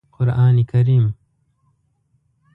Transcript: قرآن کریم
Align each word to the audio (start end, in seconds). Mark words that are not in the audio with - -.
قرآن 0.17 0.63
کریم 0.63 1.15